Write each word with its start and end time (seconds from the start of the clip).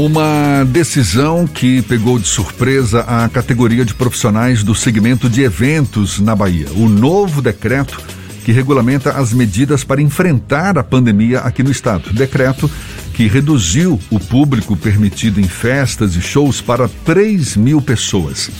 Uma 0.00 0.64
decisão 0.64 1.46
que 1.46 1.82
pegou 1.82 2.18
de 2.18 2.26
surpresa 2.26 3.00
a 3.00 3.28
categoria 3.28 3.84
de 3.84 3.92
profissionais 3.92 4.62
do 4.62 4.74
segmento 4.74 5.28
de 5.28 5.42
eventos 5.42 6.18
na 6.20 6.34
Bahia. 6.34 6.68
O 6.74 6.88
novo 6.88 7.42
decreto 7.42 8.02
que 8.42 8.50
regulamenta 8.50 9.10
as 9.10 9.34
medidas 9.34 9.84
para 9.84 10.00
enfrentar 10.00 10.78
a 10.78 10.82
pandemia 10.82 11.40
aqui 11.40 11.62
no 11.62 11.70
estado. 11.70 12.14
Decreto 12.14 12.70
que 13.12 13.26
reduziu 13.26 14.00
o 14.08 14.18
público 14.18 14.74
permitido 14.74 15.38
em 15.38 15.46
festas 15.46 16.16
e 16.16 16.22
shows 16.22 16.62
para 16.62 16.88
3 17.04 17.58
mil 17.58 17.82
pessoas. 17.82 18.50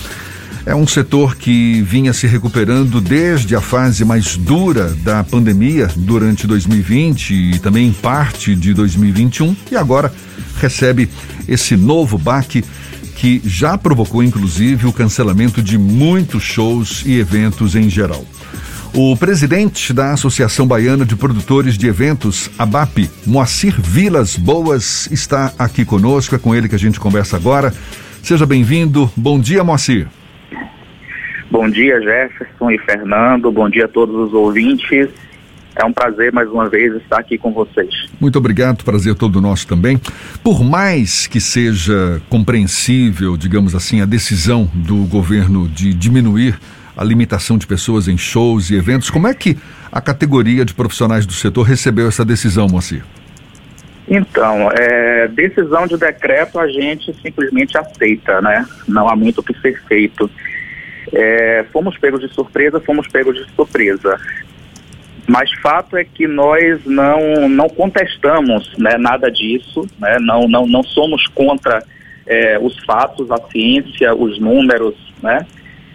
É 0.63 0.75
um 0.75 0.85
setor 0.85 1.35
que 1.35 1.81
vinha 1.81 2.13
se 2.13 2.27
recuperando 2.27 3.01
desde 3.01 3.55
a 3.55 3.61
fase 3.61 4.05
mais 4.05 4.37
dura 4.37 4.95
da 5.03 5.23
pandemia 5.23 5.89
durante 5.95 6.45
2020 6.45 7.33
e 7.33 7.57
também 7.57 7.87
em 7.87 7.93
parte 7.93 8.55
de 8.55 8.75
2021 8.75 9.55
e 9.71 9.75
agora 9.75 10.13
recebe 10.61 11.09
esse 11.47 11.75
novo 11.75 12.17
baque 12.17 12.63
que 13.15 13.41
já 13.43 13.77
provocou 13.77 14.23
inclusive 14.23 14.87
o 14.87 14.93
cancelamento 14.93 15.61
de 15.61 15.77
muitos 15.77 16.43
shows 16.43 17.03
e 17.05 17.19
eventos 17.19 17.75
em 17.75 17.89
geral. 17.89 18.25
O 18.93 19.15
presidente 19.15 19.93
da 19.93 20.11
Associação 20.11 20.67
Baiana 20.67 21.05
de 21.05 21.15
Produtores 21.15 21.77
de 21.77 21.87
Eventos, 21.87 22.51
ABAP, 22.59 23.09
Moacir 23.25 23.79
Vilas 23.79 24.35
Boas, 24.35 25.09
está 25.09 25.53
aqui 25.57 25.85
conosco. 25.85 26.35
É 26.35 26.37
com 26.37 26.53
ele 26.53 26.67
que 26.67 26.75
a 26.75 26.79
gente 26.79 26.99
conversa 26.99 27.37
agora. 27.37 27.71
Seja 28.21 28.45
bem-vindo. 28.45 29.09
Bom 29.15 29.39
dia, 29.39 29.63
Moacir. 29.63 30.07
Bom 31.49 31.69
dia, 31.69 32.01
Jefferson 32.01 32.71
e 32.71 32.77
Fernando. 32.79 33.49
Bom 33.49 33.69
dia 33.69 33.85
a 33.85 33.87
todos 33.87 34.15
os 34.15 34.33
ouvintes. 34.33 35.07
É 35.75 35.85
um 35.85 35.93
prazer 35.93 36.33
mais 36.33 36.49
uma 36.49 36.69
vez 36.69 36.93
estar 36.95 37.19
aqui 37.19 37.37
com 37.37 37.51
vocês. 37.51 37.89
Muito 38.19 38.37
obrigado, 38.37 38.83
prazer 38.83 39.15
todo 39.15 39.39
nosso 39.39 39.67
também. 39.67 39.99
Por 40.43 40.63
mais 40.63 41.27
que 41.27 41.39
seja 41.39 42.21
compreensível, 42.29 43.37
digamos 43.37 43.73
assim, 43.73 44.01
a 44.01 44.05
decisão 44.05 44.69
do 44.73 44.97
governo 45.05 45.67
de 45.69 45.93
diminuir 45.93 46.59
a 46.95 47.03
limitação 47.03 47.57
de 47.57 47.65
pessoas 47.65 48.07
em 48.07 48.17
shows 48.17 48.69
e 48.69 48.75
eventos, 48.75 49.09
como 49.09 49.27
é 49.27 49.33
que 49.33 49.57
a 49.91 50.01
categoria 50.01 50.65
de 50.65 50.73
profissionais 50.73 51.25
do 51.25 51.33
setor 51.33 51.63
recebeu 51.63 52.07
essa 52.07 52.25
decisão, 52.25 52.67
Moacir? 52.67 53.03
Então, 54.07 54.69
é, 54.73 55.29
decisão 55.29 55.87
de 55.87 55.95
decreto 55.95 56.59
a 56.59 56.67
gente 56.67 57.13
simplesmente 57.21 57.77
aceita, 57.77 58.41
né? 58.41 58.65
Não 58.85 59.07
há 59.07 59.15
muito 59.15 59.39
o 59.39 59.43
que 59.43 59.57
ser 59.61 59.81
feito. 59.87 60.29
É, 61.13 61.65
fomos 61.71 61.97
pegos 61.97 62.19
de 62.19 62.27
surpresa, 62.33 62.79
fomos 62.81 63.07
pegos 63.07 63.35
de 63.35 63.49
surpresa. 63.55 64.19
Mas 65.31 65.49
fato 65.61 65.95
é 65.95 66.03
que 66.03 66.27
nós 66.27 66.83
não, 66.85 67.47
não 67.47 67.69
contestamos 67.69 68.77
né, 68.77 68.97
nada 68.97 69.31
disso, 69.31 69.87
né, 69.97 70.17
não, 70.19 70.45
não, 70.45 70.67
não 70.67 70.83
somos 70.83 71.25
contra 71.27 71.81
é, 72.27 72.59
os 72.59 72.77
fatos, 72.83 73.31
a 73.31 73.37
ciência, 73.49 74.13
os 74.13 74.37
números. 74.37 74.93
Né? 75.23 75.47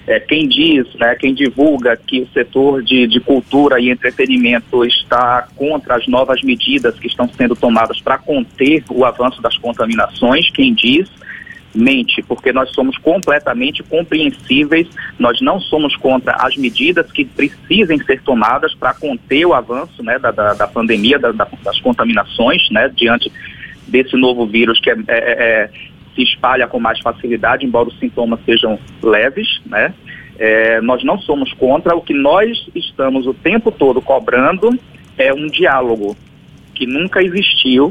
É, 0.07 0.19
quem 0.21 0.49
diz, 0.49 0.87
né, 0.95 1.15
quem 1.17 1.35
divulga 1.35 1.99
que 1.99 2.23
o 2.23 2.29
setor 2.29 2.83
de, 2.83 3.07
de 3.07 3.21
cultura 3.21 3.79
e 3.79 3.91
entretenimento 3.91 4.83
está 4.87 5.47
contra 5.55 5.97
as 5.97 6.07
novas 6.07 6.43
medidas 6.43 6.99
que 6.99 7.07
estão 7.07 7.29
sendo 7.29 7.55
tomadas 7.55 8.01
para 8.01 8.17
conter 8.17 8.85
o 8.89 9.05
avanço 9.05 9.43
das 9.43 9.59
contaminações, 9.59 10.51
quem 10.51 10.73
diz 10.73 11.11
mente, 11.77 12.23
porque 12.23 12.53
nós 12.53 12.71
somos 12.71 12.97
completamente 12.99 13.83
compreensíveis, 13.83 14.89
nós 15.19 15.41
não 15.41 15.61
somos 15.61 15.95
contra 15.97 16.33
as 16.33 16.57
medidas 16.57 17.11
que 17.13 17.25
precisem 17.25 17.99
ser 18.05 18.23
tomadas 18.23 18.75
para 18.75 18.95
conter 18.95 19.45
o 19.47 19.55
avanço 19.55 20.03
né, 20.03 20.19
da, 20.19 20.31
da, 20.31 20.55
da 20.55 20.67
pandemia, 20.67 21.19
da, 21.19 21.33
das 21.33 21.81
contaminações, 21.81 22.69
né, 22.71 22.91
diante 22.95 23.31
desse 23.87 24.17
novo 24.17 24.47
vírus 24.47 24.81
que 24.81 24.91
é, 24.91 24.97
é, 25.09 25.09
é, 25.09 25.71
se 26.15 26.23
espalha 26.23 26.67
com 26.67 26.81
mais 26.81 26.99
facilidade, 27.01 27.65
embora 27.65 27.89
os 27.89 27.99
sintomas 27.99 28.41
sejam 28.45 28.79
leves, 29.03 29.61
né? 29.67 29.95
É, 30.39 30.83
nós 30.83 31.03
não 31.03 31.19
somos 31.19 31.51
contra, 31.55 31.97
o 31.97 32.03
que 32.03 32.13
nós 32.13 32.69
estamos 32.75 33.27
o 33.27 33.33
tempo 33.33 33.73
todo 33.73 34.03
cobrando 34.03 34.79
é 35.17 35.33
um 35.33 35.47
diálogo 35.47 36.15
que 36.75 36.87
nunca 36.87 37.23
existiu 37.23 37.91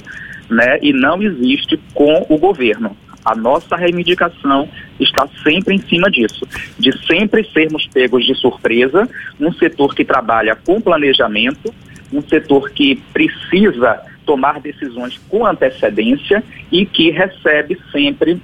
né, 0.49 0.77
e 0.81 0.93
não 0.93 1.21
existe 1.21 1.79
com 1.93 2.25
o 2.29 2.37
governo. 2.37 2.95
A 3.25 3.35
nossa 3.35 3.75
reivindicação 3.75 4.69
está 4.99 5.27
sempre 5.43 5.73
em 5.73 5.79
cima 5.79 6.11
disso, 6.11 6.47
de 6.77 6.95
sempre 7.07 7.43
sermos 7.51 7.87
pegos 7.87 8.23
de 8.23 8.35
surpresa, 8.35 9.09
um 9.39 9.51
setor 9.51 9.95
que 9.95 10.05
trabalha 10.05 10.55
com 10.55 10.79
planejamento, 10.79 11.73
um 12.13 12.21
setor 12.21 12.69
que 12.69 12.95
precisa 13.11 14.01
tomar 14.25 14.59
decisões 14.59 15.17
com 15.29 15.45
antecedência 15.45 16.43
e 16.71 16.85
que 16.85 17.09
recebe 17.09 17.79
sempre, 17.91 18.39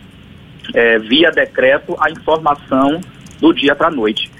é, 0.73 0.97
via 0.97 1.31
decreto, 1.31 1.95
a 1.99 2.09
informação 2.09 3.01
do 3.39 3.53
dia 3.53 3.75
para 3.75 3.87
a 3.87 3.91
noite. 3.91 4.31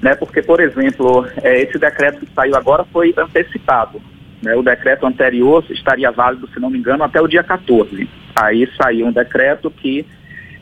Né? 0.00 0.14
Porque, 0.14 0.42
por 0.42 0.60
exemplo, 0.60 1.26
é, 1.42 1.62
esse 1.62 1.78
decreto 1.78 2.20
que 2.20 2.32
saiu 2.32 2.56
agora 2.56 2.84
foi 2.84 3.14
antecipado. 3.16 4.00
Né? 4.42 4.54
O 4.54 4.62
decreto 4.62 5.06
anterior 5.06 5.64
estaria 5.70 6.10
válido, 6.10 6.48
se 6.48 6.60
não 6.60 6.70
me 6.70 6.78
engano, 6.78 7.02
até 7.02 7.20
o 7.20 7.26
dia 7.26 7.42
14. 7.42 8.08
Aí 8.40 8.68
saiu 8.80 9.06
um 9.06 9.12
decreto 9.12 9.70
que 9.70 10.06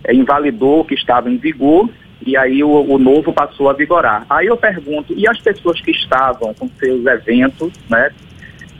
é, 0.04 0.14
invalidou 0.14 0.81
o 0.81 0.84
que 0.84 0.94
estava 0.94 1.31
em 1.31 1.37
vigor 1.37 1.91
e 2.25 2.37
aí 2.37 2.64
o, 2.64 2.70
o, 2.70 2.98
novo 2.98 3.32
passou 3.32 3.69
a 3.69 3.75
vigorar. 3.75 4.25
Aí 4.31 4.47
eu 4.47 4.56
pergunto, 4.56 5.12
e 5.14 5.28
as 5.28 5.38
pessoas 5.38 5.81
que 5.81 5.91
estavam 5.91 6.54
com 6.54 6.69
seus 6.78 7.04
eventos 7.04 7.72
né, 7.91 8.10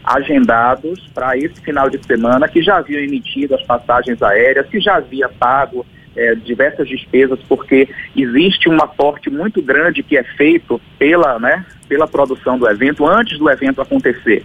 agendados 0.02 1.06
para 1.14 1.36
esse 1.36 1.60
final 1.60 1.90
de 1.90 2.04
semana, 2.06 2.48
que 2.48 2.62
já 2.62 2.78
haviam 2.78 3.02
emitido 3.02 3.54
as 3.54 3.62
passagens 3.62 4.22
aéreas, 4.22 4.66
que 4.68 4.80
já 4.80 4.96
havia 4.96 5.28
pago 5.28 5.84
é, 6.16 6.34
diversas 6.34 6.88
despesas, 6.88 7.38
porque 7.46 7.88
existe 8.16 8.70
um 8.70 8.80
aporte 8.80 9.28
muito 9.28 9.60
grande 9.60 10.02
que 10.02 10.16
é 10.16 10.24
feito 10.24 10.80
pela, 10.98 11.38
né, 11.38 11.66
pela 11.86 12.06
produção 12.06 12.58
do 12.58 12.66
evento 12.66 13.06
antes 13.06 13.38
do 13.38 13.50
evento 13.50 13.82
acontecer 13.82 14.42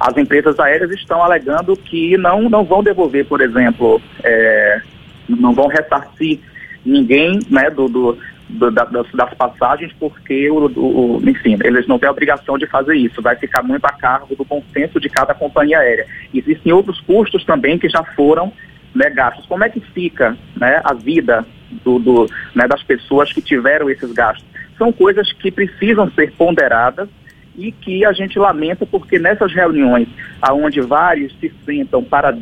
as 0.00 0.16
empresas 0.16 0.58
aéreas 0.58 0.90
estão 0.92 1.22
alegando 1.22 1.76
que 1.76 2.16
não, 2.16 2.48
não 2.48 2.64
vão 2.64 2.82
devolver, 2.82 3.26
por 3.26 3.40
exemplo, 3.40 4.00
é, 4.22 4.80
não 5.28 5.52
vão 5.52 5.66
ressarcir 5.66 6.40
ninguém 6.84 7.40
né, 7.50 7.70
do, 7.70 7.88
do, 7.88 8.18
do 8.48 8.70
das, 8.70 8.90
das, 8.90 9.34
passagens, 9.34 9.92
porque, 9.98 10.48
o, 10.50 10.66
o, 10.66 11.22
enfim, 11.28 11.58
eles 11.64 11.86
não 11.86 11.98
têm 11.98 12.08
a 12.08 12.12
obrigação 12.12 12.56
de 12.56 12.66
fazer 12.66 12.94
isso. 12.94 13.20
Vai 13.20 13.36
ficar 13.36 13.62
muito 13.62 13.84
a 13.84 13.92
cargo 13.92 14.34
do 14.36 14.44
consenso 14.44 15.00
de 15.00 15.08
cada 15.08 15.34
companhia 15.34 15.78
aérea. 15.78 16.06
Existem 16.32 16.72
outros 16.72 17.00
custos 17.00 17.44
também 17.44 17.78
que 17.78 17.88
já 17.88 18.04
foram 18.14 18.52
né, 18.94 19.10
gastos. 19.10 19.46
Como 19.46 19.64
é 19.64 19.68
que 19.68 19.80
fica 19.80 20.36
né, 20.56 20.80
a 20.84 20.94
vida 20.94 21.44
do, 21.84 21.98
do, 21.98 22.30
né, 22.54 22.66
das 22.68 22.82
pessoas 22.82 23.32
que 23.32 23.42
tiveram 23.42 23.90
esses 23.90 24.12
gastos? 24.12 24.46
São 24.78 24.92
coisas 24.92 25.32
que 25.32 25.50
precisam 25.50 26.10
ser 26.12 26.32
ponderadas 26.32 27.08
e 27.56 27.72
que 27.72 28.04
a 28.04 28.12
gente 28.12 28.38
lamenta 28.38 28.86
porque 28.86 29.18
nessas 29.18 29.52
reuniões 29.52 30.08
aonde 30.40 30.80
vários 30.80 31.34
se 31.40 31.52
sentam 31.64 32.02
para 32.02 32.36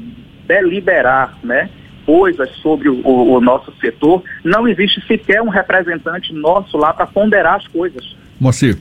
deliberar, 0.47 1.39
né, 1.43 1.71
coisas 2.05 2.51
sobre 2.57 2.89
o, 2.89 3.01
o, 3.05 3.41
nosso 3.41 3.73
setor, 3.81 4.23
não 4.45 4.69
existe 4.69 5.01
sequer 5.07 5.41
um 5.41 5.49
representante 5.49 6.33
nosso 6.33 6.77
lá 6.77 6.93
para 6.93 7.07
ponderar 7.07 7.57
as 7.57 7.67
coisas. 7.69 8.17
Moacir, 8.39 8.79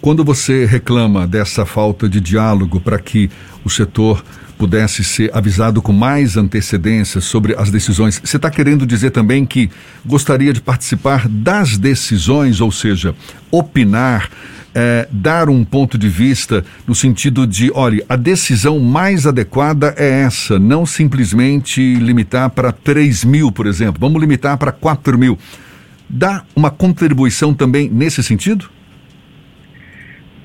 quando 0.00 0.24
você 0.24 0.66
reclama 0.66 1.26
dessa 1.26 1.64
falta 1.64 2.08
de 2.08 2.20
diálogo 2.20 2.80
para 2.80 2.98
que 2.98 3.30
o 3.64 3.70
setor 3.70 4.24
pudesse 4.64 5.04
ser 5.04 5.30
avisado 5.36 5.82
com 5.82 5.92
mais 5.92 6.38
antecedência 6.38 7.20
sobre 7.20 7.54
as 7.54 7.70
decisões, 7.70 8.18
você 8.24 8.38
está 8.38 8.50
querendo 8.50 8.86
dizer 8.86 9.10
também 9.10 9.44
que 9.44 9.70
gostaria 10.06 10.54
de 10.54 10.60
participar 10.62 11.28
das 11.28 11.76
decisões, 11.76 12.62
ou 12.62 12.72
seja, 12.72 13.14
opinar 13.50 14.30
é, 14.74 15.06
dar 15.12 15.50
um 15.50 15.62
ponto 15.66 15.98
de 15.98 16.08
vista 16.08 16.64
no 16.86 16.94
sentido 16.94 17.46
de, 17.46 17.70
olha, 17.74 18.02
a 18.08 18.16
decisão 18.16 18.80
mais 18.80 19.26
adequada 19.26 19.94
é 19.98 20.22
essa, 20.22 20.58
não 20.58 20.86
simplesmente 20.86 21.96
limitar 21.96 22.48
para 22.48 22.72
3 22.72 23.22
mil, 23.22 23.52
por 23.52 23.66
exemplo, 23.66 24.00
vamos 24.00 24.18
limitar 24.18 24.56
para 24.56 24.72
4 24.72 25.18
mil. 25.18 25.38
Dá 26.08 26.42
uma 26.56 26.70
contribuição 26.70 27.52
também 27.52 27.90
nesse 27.90 28.22
sentido? 28.22 28.70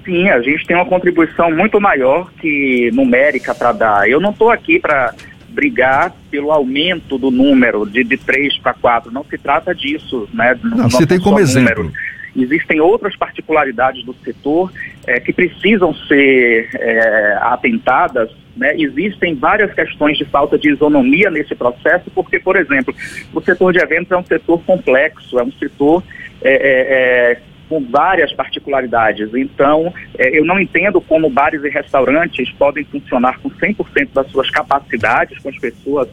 Sim, 0.04 0.30
a 0.30 0.42
gente 0.42 0.66
tem 0.66 0.76
uma 0.76 0.86
contribuição 0.86 1.52
muito 1.52 1.80
maior 1.80 2.32
que 2.40 2.90
numérica 2.94 3.54
para 3.54 3.72
dar. 3.72 4.10
Eu 4.10 4.20
não 4.20 4.32
estou 4.32 4.50
aqui 4.50 4.80
para 4.80 5.14
brigar 5.50 6.14
pelo 6.32 6.52
aumento 6.52 7.18
do 7.18 7.30
número 7.30 7.86
de, 7.86 8.04
de 8.04 8.18
3 8.18 8.58
para 8.60 8.74
4. 8.74 9.12
Não 9.12 9.24
se 9.24 9.38
trata 9.38 9.74
disso, 9.74 10.28
né? 10.34 10.58
Não, 10.64 10.90
você 10.90 11.06
tem 11.06 11.20
como 11.20 11.40
exemplo. 11.40 11.84
Número. 11.84 11.94
Existem 12.36 12.80
outras 12.80 13.16
particularidades 13.16 14.04
do 14.06 14.16
setor 14.24 14.72
é, 15.06 15.20
que 15.20 15.34
precisam 15.34 15.94
ser 15.94 16.70
é, 16.76 17.38
atentadas. 17.42 18.30
Né? 18.56 18.76
Existem 18.78 19.36
várias 19.36 19.74
questões 19.74 20.18
de 20.18 20.26
falta 20.26 20.58
de 20.58 20.70
isonomia 20.70 21.30
nesse 21.30 21.56
processo, 21.56 22.10
porque, 22.14 22.40
por 22.40 22.56
exemplo, 22.56 22.94
o 23.34 23.42
setor 23.42 23.74
de 23.74 23.80
eventos 23.80 24.12
é 24.12 24.18
um 24.18 24.24
setor 24.24 24.62
complexo, 24.64 25.40
é 25.40 25.44
um 25.44 25.52
setor 25.52 26.04
é, 26.42 27.38
com 27.70 27.80
várias 27.86 28.34
particularidades. 28.34 29.34
Então, 29.36 29.94
eu 30.18 30.44
não 30.44 30.60
entendo 30.60 31.00
como 31.00 31.30
bares 31.30 31.64
e 31.64 31.70
restaurantes 31.70 32.52
podem 32.54 32.84
funcionar 32.84 33.40
com 33.40 33.50
100% 33.50 34.10
das 34.14 34.28
suas 34.32 34.50
capacidades, 34.50 35.38
com 35.38 35.50
as 35.50 35.58
pessoas 35.58 36.10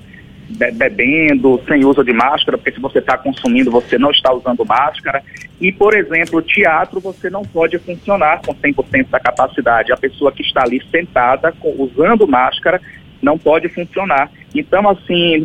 bebendo, 0.49 1.61
sem 1.67 1.85
uso 1.85 2.05
de 2.05 2.13
máscara, 2.13 2.57
porque 2.57 2.71
se 2.71 2.79
você 2.81 3.01
está 3.01 3.19
consumindo, 3.19 3.71
você 3.71 3.99
não 3.99 4.13
está 4.13 4.33
usando 4.33 4.65
máscara. 4.65 5.21
E, 5.61 5.73
por 5.73 5.93
exemplo, 5.93 6.41
teatro, 6.41 7.01
você 7.01 7.29
não 7.29 7.43
pode 7.43 7.79
funcionar 7.79 8.43
com 8.47 8.55
100% 8.55 9.09
da 9.09 9.19
capacidade. 9.19 9.93
A 9.93 9.97
pessoa 9.97 10.31
que 10.31 10.43
está 10.43 10.63
ali 10.63 10.81
sentada, 10.91 11.53
usando 11.65 12.29
máscara, 12.29 12.81
não 13.21 13.37
pode 13.37 13.69
funcionar. 13.71 14.31
Então, 14.55 14.89
assim, 14.89 15.45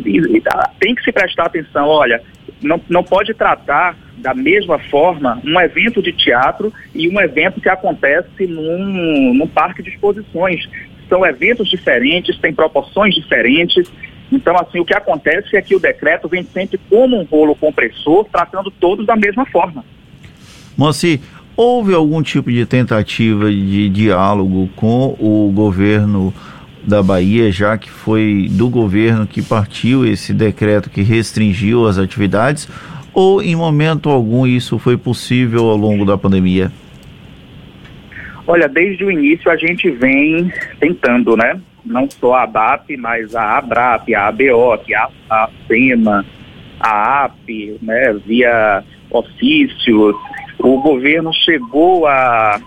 tem 0.78 0.94
que 0.94 1.02
se 1.02 1.10
prestar 1.10 1.46
atenção, 1.46 1.88
olha, 1.88 2.22
não, 2.62 2.80
não 2.88 3.02
pode 3.02 3.34
tratar 3.34 3.96
da 4.16 4.34
mesma 4.34 4.78
forma 4.78 5.40
um 5.44 5.60
evento 5.60 6.02
de 6.02 6.12
teatro 6.12 6.72
e 6.94 7.08
um 7.08 7.20
evento 7.20 7.60
que 7.60 7.68
acontece 7.68 8.46
num, 8.46 9.34
num 9.34 9.46
parque 9.46 9.82
de 9.82 9.90
exposições. 9.90 10.68
São 11.08 11.26
eventos 11.26 11.68
diferentes, 11.68 12.38
têm 12.38 12.54
proporções 12.54 13.14
diferentes. 13.14 13.90
Então, 14.30 14.56
assim, 14.56 14.80
o 14.80 14.84
que 14.84 14.94
acontece 14.94 15.56
é 15.56 15.60
que 15.60 15.74
o 15.74 15.80
decreto 15.80 16.28
vem 16.28 16.42
sempre 16.44 16.80
como 16.88 17.20
um 17.20 17.24
rolo 17.24 17.54
compressor, 17.54 18.24
tratando 18.32 18.70
todos 18.70 19.04
da 19.04 19.16
mesma 19.16 19.44
forma. 19.46 19.84
Moacir, 20.76 21.20
houve 21.56 21.92
algum 21.92 22.22
tipo 22.22 22.50
de 22.50 22.64
tentativa 22.64 23.50
de 23.50 23.88
diálogo 23.90 24.70
com 24.74 25.16
o 25.18 25.52
governo 25.54 26.32
da 26.84 27.02
Bahia, 27.02 27.50
já 27.50 27.78
que 27.78 27.90
foi 27.90 28.48
do 28.50 28.68
governo 28.68 29.26
que 29.26 29.42
partiu 29.42 30.04
esse 30.04 30.32
decreto 30.32 30.90
que 30.90 31.02
restringiu 31.02 31.86
as 31.86 31.98
atividades, 31.98 32.68
ou 33.14 33.42
em 33.42 33.54
momento 33.54 34.08
algum 34.08 34.46
isso 34.46 34.78
foi 34.78 34.96
possível 34.96 35.68
ao 35.68 35.76
longo 35.76 36.04
da 36.04 36.16
pandemia? 36.16 36.72
Olha, 38.46 38.68
desde 38.68 39.04
o 39.04 39.10
início 39.10 39.50
a 39.50 39.56
gente 39.56 39.90
vem 39.90 40.52
tentando, 40.80 41.36
né? 41.36 41.60
Não 41.84 42.08
só 42.10 42.34
a 42.34 42.42
ABAP, 42.42 42.96
mas 42.96 43.34
a 43.34 43.58
ABRAP, 43.58 44.14
a 44.14 44.28
ABO, 44.28 44.78
que 44.84 44.94
é 44.94 44.98
a, 45.30 45.48
SEMA, 45.66 46.24
a 46.80 47.24
AP, 47.24 47.78
né? 47.80 48.14
Via 48.26 48.82
ofícios. 49.10 50.16
O 50.58 50.80
governo 50.80 51.32
chegou 51.32 52.06
a, 52.06 52.60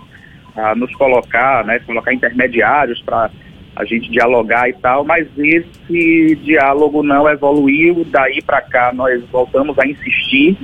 a 0.56 0.74
nos 0.74 0.94
colocar, 0.94 1.64
né? 1.64 1.78
Colocar 1.80 2.12
intermediários 2.12 3.02
para 3.02 3.30
a 3.76 3.84
gente 3.84 4.10
dialogar 4.10 4.68
e 4.68 4.72
tal, 4.72 5.04
mas 5.04 5.28
esse 5.36 6.34
diálogo 6.42 7.02
não 7.02 7.28
evoluiu. 7.28 8.06
Daí 8.10 8.42
para 8.42 8.62
cá 8.62 8.92
nós 8.92 9.22
voltamos 9.30 9.78
a 9.78 9.86
insistir 9.86 10.56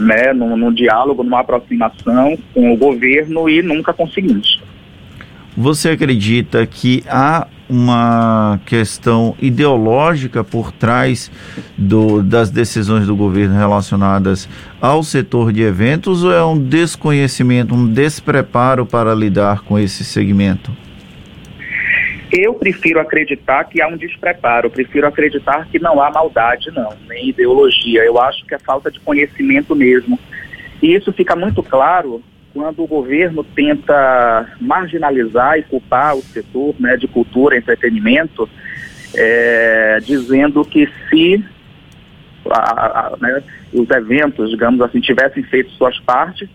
né, 0.00 0.32
no 0.32 0.72
diálogo, 0.74 1.22
numa 1.22 1.40
aproximação 1.40 2.36
com 2.52 2.72
o 2.72 2.76
governo 2.76 3.48
e 3.48 3.62
nunca 3.62 3.92
conseguimos. 3.92 4.60
Você 5.56 5.90
acredita 5.90 6.64
que 6.66 7.02
há 7.08 7.46
uma 7.68 8.60
questão 8.64 9.34
ideológica 9.40 10.42
por 10.42 10.72
trás 10.72 11.30
do, 11.76 12.22
das 12.22 12.50
decisões 12.50 13.06
do 13.06 13.14
governo 13.14 13.58
relacionadas 13.58 14.48
ao 14.80 15.02
setor 15.02 15.52
de 15.52 15.62
eventos 15.62 16.24
ou 16.24 16.32
é 16.32 16.44
um 16.44 16.56
desconhecimento, 16.56 17.74
um 17.74 17.86
despreparo 17.86 18.86
para 18.86 19.14
lidar 19.14 19.62
com 19.62 19.78
esse 19.78 20.04
segmento? 20.04 20.70
Eu 22.30 22.54
prefiro 22.54 23.00
acreditar 23.00 23.64
que 23.64 23.80
há 23.80 23.88
um 23.88 23.96
despreparo, 23.96 24.70
prefiro 24.70 25.06
acreditar 25.06 25.66
que 25.68 25.78
não 25.78 26.02
há 26.02 26.10
maldade, 26.10 26.70
não, 26.70 26.92
nem 27.08 27.30
ideologia. 27.30 28.04
Eu 28.04 28.20
acho 28.20 28.44
que 28.44 28.54
é 28.54 28.58
falta 28.58 28.90
de 28.90 29.00
conhecimento 29.00 29.74
mesmo. 29.74 30.18
E 30.82 30.94
isso 30.94 31.12
fica 31.12 31.34
muito 31.34 31.62
claro 31.62 32.22
quando 32.52 32.82
o 32.82 32.86
governo 32.86 33.42
tenta 33.42 34.46
marginalizar 34.60 35.58
e 35.58 35.62
culpar 35.62 36.16
o 36.16 36.22
setor 36.22 36.74
né, 36.78 36.96
de 36.96 37.08
cultura 37.08 37.56
entretenimento, 37.56 38.48
é, 39.14 39.98
dizendo 40.02 40.64
que 40.64 40.88
se 41.08 41.44
a, 42.50 43.14
a, 43.14 43.16
né, 43.20 43.42
os 43.72 43.88
eventos, 43.90 44.50
digamos 44.50 44.80
assim, 44.80 45.00
tivessem 45.00 45.42
feito 45.44 45.70
suas 45.72 45.98
partes, 46.00 46.48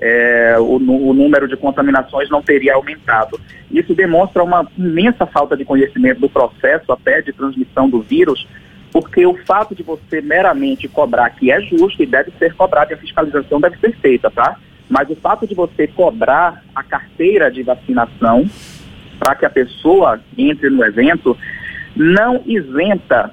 é, 0.00 0.56
o, 0.58 0.76
o, 0.76 1.12
número 1.12 1.46
de 1.46 1.56
contaminações 1.56 2.30
não 2.30 2.42
teria 2.42 2.74
aumentado. 2.74 3.38
Isso 3.70 3.94
demonstra 3.94 4.42
uma 4.42 4.66
imensa 4.78 5.26
falta 5.26 5.56
de 5.56 5.64
conhecimento 5.64 6.20
do 6.20 6.28
processo 6.28 6.90
até 6.90 7.20
de 7.20 7.32
transmissão 7.32 7.88
do 7.88 8.00
vírus, 8.00 8.46
porque 8.90 9.26
o 9.26 9.34
fato 9.44 9.74
de 9.74 9.82
você 9.82 10.20
meramente 10.22 10.88
cobrar 10.88 11.28
que 11.30 11.50
é 11.50 11.60
justo 11.60 12.02
e 12.02 12.06
deve 12.06 12.32
ser 12.38 12.54
cobrado 12.54 12.92
e 12.92 12.94
a 12.94 12.98
fiscalização 12.98 13.60
deve 13.60 13.76
ser 13.78 13.94
feita, 13.96 14.30
tá? 14.30 14.56
Mas 14.88 15.08
o 15.10 15.14
fato 15.14 15.46
de 15.46 15.54
você 15.54 15.86
cobrar 15.86 16.64
a 16.74 16.82
carteira 16.82 17.50
de 17.50 17.62
vacinação 17.62 18.48
para 19.18 19.34
que 19.34 19.44
a 19.44 19.50
pessoa 19.50 20.18
entre 20.36 20.70
no 20.70 20.82
evento 20.82 21.36
não 21.94 22.42
isenta 22.46 23.32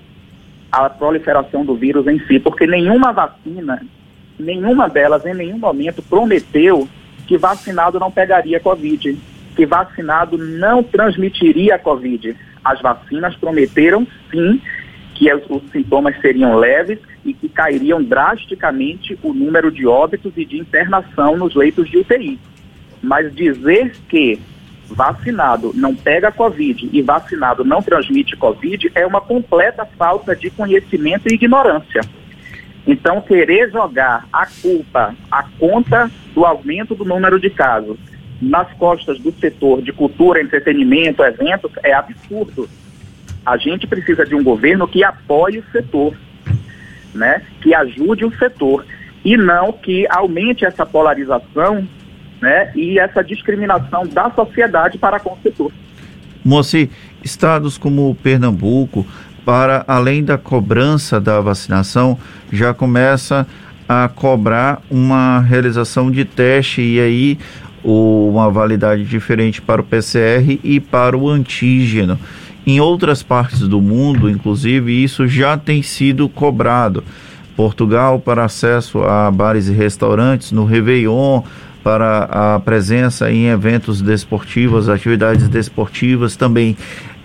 a 0.70 0.90
proliferação 0.90 1.64
do 1.64 1.76
vírus 1.76 2.06
em 2.08 2.20
si, 2.28 2.40
porque 2.40 2.68
nenhuma 2.68 3.14
vacina 3.14 3.82
nenhuma 4.40 4.88
delas 4.90 5.26
em 5.26 5.34
nenhum 5.34 5.58
momento 5.58 6.02
prometeu 6.02 6.88
que 7.28 7.38
vacinado 7.38 8.00
não 8.00 8.12
pegaria 8.12 8.60
Covid, 8.60 9.18
que 9.56 9.66
vacinado 9.66 10.38
não 10.38 10.84
transmitiria 10.84 11.78
Covid. 11.78 12.36
As 12.64 12.82
vacinas 12.82 13.36
prometeram 13.36 14.08
sim 14.32 14.62
que 15.16 15.34
os 15.34 15.64
sintomas 15.72 16.20
seriam 16.22 16.56
leves 16.56 17.00
e 17.26 17.34
que 17.34 17.50
cairiam 17.50 18.02
drasticamente 18.04 19.18
o 19.24 19.34
número 19.34 19.72
de 19.72 19.88
óbitos 19.88 20.32
e 20.38 20.46
de 20.46 20.60
internação 20.60 21.36
nos 21.36 21.56
leitos 21.56 21.90
de 21.90 21.98
UTI. 21.98 22.40
Mas 23.02 23.34
dizer 23.34 23.96
que 24.08 24.40
vacinado 24.90 25.72
não 25.76 25.94
pega 25.96 26.32
Covid 26.32 26.90
e 26.94 27.02
vacinado 27.02 27.66
não 27.66 27.82
transmite 27.82 28.38
Covid 28.38 28.92
é 28.96 29.06
uma 29.06 29.20
completa 29.20 29.86
falta 29.98 30.36
de 30.36 30.50
conhecimento 30.50 31.28
e 31.28 31.34
ignorância. 31.34 32.02
Então, 32.88 33.20
querer 33.20 33.70
jogar 33.70 34.26
a 34.32 34.46
culpa, 34.46 35.14
a 35.30 35.44
conta 35.60 36.10
do 36.34 36.46
aumento 36.46 36.96
do 36.96 37.04
número 37.04 37.38
de 37.38 37.50
casos 37.50 37.98
nas 38.42 38.72
costas 38.74 39.20
do 39.20 39.32
setor 39.34 39.82
de 39.82 39.92
cultura, 39.92 40.42
entretenimento, 40.42 41.22
eventos, 41.22 41.72
é 41.84 41.92
absurdo. 41.94 42.70
A 43.46 43.58
gente 43.58 43.86
precisa 43.86 44.26
de 44.26 44.36
um 44.36 44.44
governo 44.44 44.88
que 44.88 45.04
apoie 45.04 45.60
o 45.60 45.72
setor, 45.72 46.16
né? 47.14 47.42
que 47.62 47.74
ajude 47.74 48.24
o 48.24 48.38
setor, 48.38 48.86
e 49.26 49.36
não 49.36 49.74
que 49.74 50.08
aumente 50.10 50.64
essa 50.64 50.86
polarização 50.86 51.86
né? 52.42 52.72
e 52.74 53.00
essa 53.00 53.22
discriminação 53.22 54.08
da 54.08 54.30
sociedade 54.32 54.98
para 54.98 55.20
com 55.20 55.34
o 55.34 55.40
setor. 55.42 55.72
Moacir, 56.44 56.90
estados 57.24 57.78
como 57.78 58.16
Pernambuco, 58.16 59.06
para 59.48 59.86
além 59.88 60.26
da 60.26 60.38
cobrança 60.38 61.22
da 61.22 61.40
vacinação, 61.40 62.18
já 62.52 62.74
começa 62.74 63.48
a 63.88 64.10
cobrar 64.14 64.82
uma 64.92 65.40
realização 65.40 66.12
de 66.12 66.26
teste 66.26 66.82
e 66.82 67.00
aí 67.00 67.40
uma 67.82 68.52
validade 68.52 69.06
diferente 69.06 69.62
para 69.62 69.80
o 69.80 69.86
PCR 69.86 70.60
e 70.62 70.82
para 70.82 71.18
o 71.18 71.30
antígeno. 71.30 72.20
Em 72.66 72.82
outras 72.82 73.24
partes 73.24 73.66
do 73.70 73.80
mundo, 73.80 74.30
inclusive, 74.30 75.02
isso 75.02 75.26
já 75.26 75.58
tem 75.58 75.82
sido 75.82 76.28
cobrado. 76.28 77.02
Portugal 77.56 78.20
para 78.20 78.44
acesso 78.44 79.02
a 79.02 79.32
bares 79.32 79.70
e 79.70 79.72
restaurantes 79.72 80.52
no 80.52 80.66
Réveillon, 80.66 81.42
para 81.82 82.56
a 82.56 82.60
presença 82.60 83.32
em 83.32 83.46
eventos 83.46 84.02
desportivos, 84.02 84.90
atividades 84.90 85.48
desportivas 85.48 86.36
também. 86.36 86.76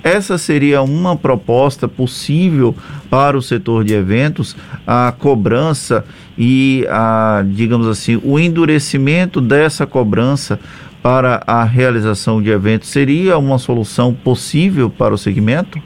Essa 0.05 0.37
seria 0.37 0.83
uma 0.83 1.17
proposta 1.17 1.87
possível 1.87 2.75
para 3.09 3.37
o 3.37 3.43
setor 3.43 3.85
de 3.85 3.95
eventos, 3.95 4.57
a 4.85 5.13
cobrança 5.17 6.05
e 6.37 6.85
a, 6.91 7.45
digamos 7.47 7.87
assim, 7.87 8.21
o 8.25 8.39
endurecimento 8.39 9.41
dessa 9.41 9.87
cobrança 9.87 10.59
para 11.03 11.43
a 11.47 11.65
realização 11.65 12.43
de 12.43 12.51
eventos 12.51 12.89
seria 12.89 13.39
uma 13.39 13.59
solução 13.59 14.13
possível 14.15 14.91
para 14.91 15.15
o 15.15 15.19
segmento? 15.19 15.81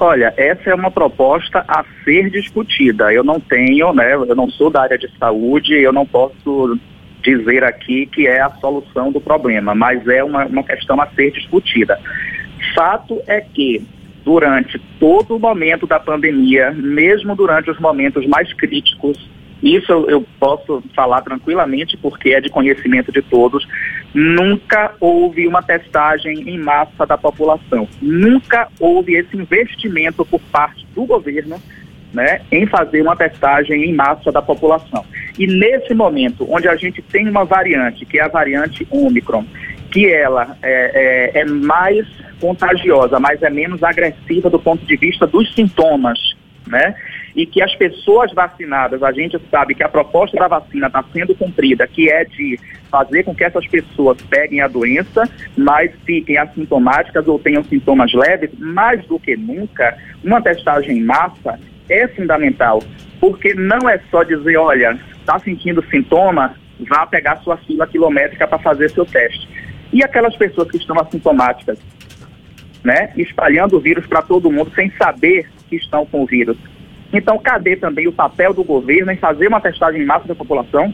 Olha, 0.00 0.32
essa 0.36 0.70
é 0.70 0.74
uma 0.74 0.90
proposta 0.90 1.64
a 1.66 1.84
ser 2.04 2.30
discutida. 2.30 3.12
Eu 3.12 3.24
não 3.24 3.40
tenho, 3.40 3.92
né, 3.92 4.14
eu 4.14 4.36
não 4.36 4.48
sou 4.48 4.70
da 4.70 4.82
área 4.82 4.96
de 4.96 5.08
saúde, 5.18 5.74
eu 5.74 5.92
não 5.92 6.06
posso 6.06 6.78
dizer 7.22 7.64
aqui 7.64 8.06
que 8.06 8.26
é 8.26 8.40
a 8.40 8.50
solução 8.50 9.10
do 9.10 9.20
problema, 9.20 9.74
mas 9.74 10.06
é 10.06 10.22
uma, 10.22 10.46
uma 10.46 10.62
questão 10.62 11.00
a 11.00 11.06
ser 11.08 11.32
discutida. 11.32 11.98
Fato 12.74 13.20
é 13.26 13.40
que, 13.40 13.84
durante 14.24 14.78
todo 14.98 15.36
o 15.36 15.38
momento 15.38 15.86
da 15.86 15.98
pandemia, 15.98 16.70
mesmo 16.72 17.34
durante 17.34 17.70
os 17.70 17.78
momentos 17.78 18.26
mais 18.26 18.52
críticos, 18.52 19.18
isso 19.62 19.92
eu, 20.08 20.24
posso 20.38 20.82
falar 20.94 21.22
tranquilamente 21.22 21.96
porque 21.96 22.30
é 22.30 22.40
de 22.40 22.48
conhecimento 22.48 23.10
de 23.10 23.20
todos, 23.22 23.66
nunca 24.14 24.92
houve 25.00 25.46
uma 25.48 25.62
testagem 25.62 26.48
em 26.48 26.58
massa 26.58 27.04
da 27.04 27.18
população. 27.18 27.88
Nunca 28.00 28.68
houve 28.78 29.16
esse 29.16 29.36
investimento 29.36 30.24
por 30.24 30.40
parte 30.52 30.86
do 30.94 31.04
governo 31.04 31.60
né, 32.12 32.40
em 32.50 32.66
fazer 32.66 33.02
uma 33.02 33.16
testagem 33.16 33.84
em 33.84 33.92
massa 33.92 34.30
da 34.30 34.40
população. 34.40 35.04
E 35.38 35.46
nesse 35.46 35.92
momento, 35.92 36.46
onde 36.48 36.68
a 36.68 36.76
gente 36.76 37.02
tem 37.02 37.28
uma 37.28 37.44
variante, 37.44 38.06
que 38.06 38.18
é 38.18 38.22
a 38.22 38.28
variante 38.28 38.86
Omicron, 38.90 39.44
que 39.90 40.06
ela 40.06 40.56
é, 40.62 41.32
é, 41.34 41.40
é 41.40 41.44
mais 41.44 42.06
contagiosa, 42.40 43.18
mas 43.18 43.42
é 43.42 43.50
menos 43.50 43.82
agressiva 43.82 44.48
do 44.50 44.58
ponto 44.58 44.84
de 44.84 44.96
vista 44.96 45.26
dos 45.26 45.52
sintomas, 45.54 46.18
né? 46.66 46.94
E 47.34 47.46
que 47.46 47.62
as 47.62 47.74
pessoas 47.74 48.32
vacinadas, 48.32 49.02
a 49.02 49.12
gente 49.12 49.38
sabe 49.50 49.74
que 49.74 49.82
a 49.82 49.88
proposta 49.88 50.36
da 50.36 50.48
vacina 50.48 50.88
está 50.88 51.04
sendo 51.12 51.34
cumprida, 51.34 51.86
que 51.86 52.10
é 52.10 52.24
de 52.24 52.58
fazer 52.90 53.22
com 53.22 53.34
que 53.34 53.44
essas 53.44 53.66
pessoas 53.66 54.20
peguem 54.22 54.60
a 54.60 54.68
doença, 54.68 55.28
mas 55.56 55.90
fiquem 56.04 56.38
assintomáticas 56.38 57.26
ou 57.28 57.38
tenham 57.38 57.62
sintomas 57.64 58.12
leves, 58.12 58.50
mais 58.58 59.04
do 59.06 59.18
que 59.18 59.36
nunca, 59.36 59.96
uma 60.24 60.40
testagem 60.40 60.98
em 60.98 61.04
massa 61.04 61.58
é 61.88 62.06
fundamental, 62.08 62.82
porque 63.20 63.54
não 63.54 63.88
é 63.88 63.98
só 64.10 64.22
dizer, 64.22 64.56
olha, 64.56 64.98
está 65.20 65.38
sentindo 65.38 65.84
sintoma, 65.90 66.54
vá 66.88 67.06
pegar 67.06 67.36
sua 67.38 67.56
fila 67.58 67.86
quilométrica 67.86 68.46
para 68.46 68.58
fazer 68.58 68.90
seu 68.90 69.04
teste. 69.04 69.48
E 69.92 70.04
aquelas 70.04 70.36
pessoas 70.36 70.70
que 70.70 70.76
estão 70.76 70.98
assintomáticas, 71.00 71.78
né, 72.84 73.12
espalhando 73.16 73.76
o 73.76 73.80
vírus 73.80 74.06
para 74.06 74.22
todo 74.22 74.50
mundo 74.50 74.70
sem 74.74 74.90
saber 74.92 75.48
que 75.68 75.76
estão 75.76 76.06
com 76.06 76.22
o 76.22 76.26
vírus. 76.26 76.56
Então, 77.12 77.38
cadê 77.38 77.76
também 77.76 78.06
o 78.06 78.12
papel 78.12 78.52
do 78.52 78.62
governo 78.62 79.10
em 79.10 79.16
fazer 79.16 79.48
uma 79.48 79.60
testagem 79.60 80.02
em 80.02 80.06
massa 80.06 80.28
da 80.28 80.34
população? 80.34 80.92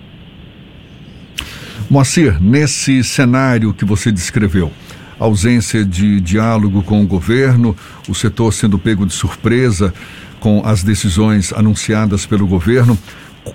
Moacir, 1.91 2.41
nesse 2.41 3.03
cenário 3.03 3.75
que 3.75 3.85
você 3.85 4.11
descreveu, 4.11 4.71
ausência 5.19 5.85
de 5.85 6.21
diálogo 6.21 6.83
com 6.83 7.03
o 7.03 7.07
governo, 7.07 7.77
o 8.09 8.15
setor 8.15 8.53
sendo 8.53 8.79
pego 8.79 9.05
de 9.05 9.13
surpresa 9.13 9.93
com 10.41 10.63
as 10.65 10.83
decisões 10.83 11.53
anunciadas 11.53 12.27
pelo 12.27 12.47
governo, 12.47 12.99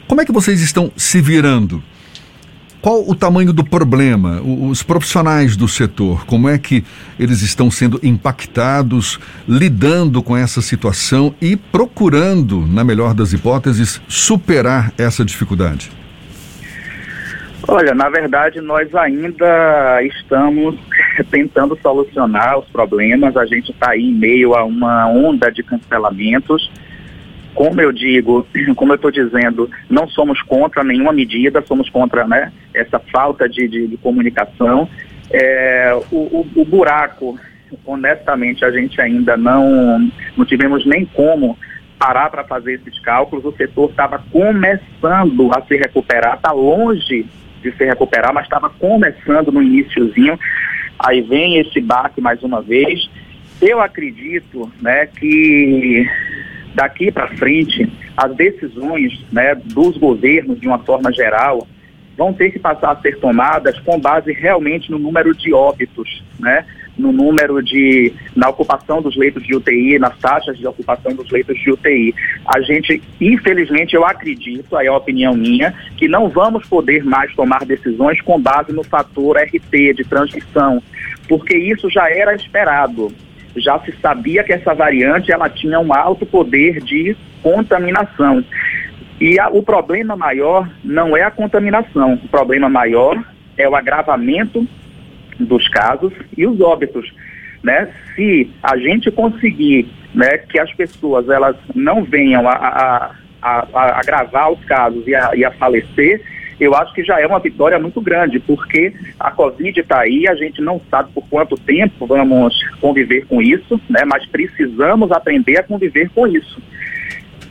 como 0.07 0.21
é 0.21 0.25
que 0.25 0.31
vocês 0.31 0.61
estão 0.61 0.91
se 0.95 1.21
virando? 1.21 1.83
Qual 2.81 3.03
o 3.05 3.13
tamanho 3.13 3.51
do 3.51 3.63
problema? 3.63 4.41
Os 4.41 4.81
profissionais 4.81 5.57
do 5.57 5.67
setor, 5.67 6.25
como 6.25 6.47
é 6.47 6.57
que 6.57 6.83
eles 7.19 7.41
estão 7.41 7.69
sendo 7.69 7.99
impactados, 8.01 9.19
lidando 9.45 10.23
com 10.23 10.35
essa 10.35 10.61
situação 10.61 11.35
e 11.41 11.57
procurando, 11.57 12.65
na 12.65 12.85
melhor 12.85 13.13
das 13.13 13.33
hipóteses, 13.33 14.01
superar 14.07 14.93
essa 14.97 15.25
dificuldade? 15.25 15.91
Olha, 17.67 17.93
na 17.93 18.09
verdade, 18.09 18.61
nós 18.61 18.95
ainda 18.95 20.01
estamos 20.03 20.75
tentando 21.29 21.77
solucionar 21.81 22.59
os 22.59 22.65
problemas. 22.69 23.35
A 23.35 23.45
gente 23.45 23.71
está 23.71 23.91
aí 23.91 24.05
em 24.05 24.13
meio 24.13 24.55
a 24.55 24.63
uma 24.63 25.05
onda 25.07 25.51
de 25.51 25.61
cancelamentos 25.63 26.71
como 27.59 27.81
eu 27.81 27.91
digo, 27.91 28.47
como 28.77 28.93
eu 28.93 28.95
estou 28.95 29.11
dizendo, 29.11 29.69
não 29.89 30.07
somos 30.07 30.41
contra 30.43 30.81
nenhuma 30.81 31.11
medida, 31.11 31.61
somos 31.67 31.89
contra 31.89 32.25
né, 32.25 32.53
essa 32.73 32.99
falta 32.99 33.49
de, 33.49 33.67
de, 33.67 33.85
de 33.85 33.97
comunicação. 33.97 34.87
É, 35.29 35.93
o, 36.09 36.15
o, 36.15 36.47
o, 36.55 36.63
buraco, 36.63 37.37
honestamente, 37.85 38.63
a 38.63 38.71
gente 38.71 39.01
ainda 39.01 39.35
não, 39.35 40.09
não 40.37 40.45
tivemos 40.45 40.85
nem 40.85 41.03
como 41.03 41.59
parar 41.99 42.29
para 42.29 42.45
fazer 42.45 42.75
esses 42.75 42.97
cálculos. 43.01 43.43
O 43.43 43.51
setor 43.51 43.89
estava 43.89 44.23
começando 44.31 45.51
a 45.53 45.61
se 45.63 45.75
recuperar, 45.75 46.37
está 46.37 46.53
longe 46.53 47.25
de 47.61 47.71
se 47.73 47.83
recuperar, 47.83 48.33
mas 48.33 48.45
estava 48.45 48.69
começando 48.69 49.51
no 49.51 49.61
iníciozinho. 49.61 50.39
Aí 50.97 51.19
vem 51.19 51.57
esse 51.57 51.81
baque 51.81 52.21
mais 52.21 52.41
uma 52.41 52.61
vez. 52.61 53.09
Eu 53.61 53.81
acredito 53.81 54.71
né, 54.81 55.07
que 55.07 56.07
daqui 56.73 57.11
para 57.11 57.27
frente, 57.29 57.91
as 58.15 58.35
decisões 58.35 59.19
né, 59.31 59.55
dos 59.55 59.97
governos, 59.97 60.59
de 60.59 60.67
uma 60.67 60.79
forma 60.79 61.11
geral, 61.11 61.67
vão 62.17 62.33
ter 62.33 62.51
que 62.51 62.59
passar 62.59 62.91
a 62.91 62.95
ser 62.97 63.17
tomadas 63.19 63.79
com 63.79 63.99
base 63.99 64.33
realmente 64.33 64.91
no 64.91 64.99
número 64.99 65.33
de 65.33 65.53
óbitos, 65.53 66.23
né? 66.37 66.65
no 66.99 67.13
número 67.13 67.63
de, 67.63 68.13
na 68.35 68.49
ocupação 68.49 69.01
dos 69.01 69.15
leitos 69.15 69.41
de 69.43 69.55
UTI, 69.55 69.97
nas 69.97 70.17
taxas 70.17 70.57
de 70.57 70.67
ocupação 70.67 71.15
dos 71.15 71.29
leitos 71.31 71.57
de 71.57 71.71
UTI. 71.71 72.13
A 72.45 72.59
gente, 72.59 73.01
infelizmente, 73.21 73.95
eu 73.95 74.05
acredito, 74.05 74.75
aí 74.75 74.87
é 74.87 74.89
a 74.89 74.97
opinião 74.97 75.33
minha, 75.33 75.73
que 75.95 76.09
não 76.09 76.27
vamos 76.27 76.67
poder 76.67 77.05
mais 77.05 77.33
tomar 77.33 77.65
decisões 77.65 78.21
com 78.21 78.39
base 78.39 78.73
no 78.73 78.83
fator 78.83 79.37
RT 79.37 79.93
de 79.95 80.03
transmissão, 80.03 80.83
porque 81.27 81.57
isso 81.57 81.89
já 81.89 82.09
era 82.09 82.35
esperado 82.35 83.11
já 83.59 83.79
se 83.79 83.93
sabia 84.01 84.43
que 84.43 84.53
essa 84.53 84.73
variante 84.73 85.31
ela 85.31 85.49
tinha 85.49 85.79
um 85.79 85.93
alto 85.93 86.25
poder 86.25 86.81
de 86.81 87.15
contaminação. 87.41 88.43
E 89.19 89.39
a, 89.39 89.49
o 89.49 89.61
problema 89.61 90.15
maior 90.15 90.69
não 90.83 91.15
é 91.15 91.23
a 91.23 91.31
contaminação, 91.31 92.13
o 92.13 92.27
problema 92.29 92.69
maior 92.69 93.21
é 93.57 93.67
o 93.67 93.75
agravamento 93.75 94.65
dos 95.39 95.67
casos 95.69 96.13
e 96.37 96.45
os 96.47 96.59
óbitos. 96.61 97.11
Né? 97.63 97.89
Se 98.15 98.49
a 98.63 98.77
gente 98.77 99.11
conseguir 99.11 99.87
né, 100.13 100.37
que 100.37 100.59
as 100.59 100.73
pessoas 100.73 101.29
elas 101.29 101.55
não 101.75 102.03
venham 102.03 102.47
a, 102.47 102.53
a, 102.53 103.11
a, 103.41 103.99
agravar 103.99 104.51
os 104.51 104.63
casos 104.65 105.05
e 105.05 105.13
a, 105.13 105.31
e 105.35 105.43
a 105.43 105.51
falecer, 105.51 106.21
eu 106.59 106.75
acho 106.75 106.93
que 106.93 107.03
já 107.03 107.19
é 107.19 107.25
uma 107.25 107.39
vitória 107.39 107.79
muito 107.79 108.01
grande, 108.01 108.39
porque 108.39 108.93
a 109.19 109.31
Covid 109.31 109.79
está 109.79 110.01
aí, 110.01 110.27
a 110.27 110.35
gente 110.35 110.61
não 110.61 110.81
sabe 110.89 111.11
por 111.13 111.27
quanto 111.29 111.57
tempo 111.57 112.05
vamos 112.05 112.53
conviver 112.81 113.25
com 113.25 113.41
isso, 113.41 113.79
né? 113.89 114.01
mas 114.05 114.25
precisamos 114.25 115.11
aprender 115.11 115.57
a 115.57 115.63
conviver 115.63 116.09
com 116.09 116.27
isso. 116.27 116.61